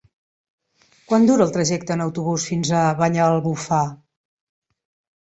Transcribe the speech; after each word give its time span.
Quant 1.11 1.27
dura 1.31 1.47
el 1.49 1.53
trajecte 1.59 1.95
en 1.97 2.03
autobús 2.07 2.49
fins 2.55 2.75
a 2.81 2.83
Banyalbufar? 3.05 3.85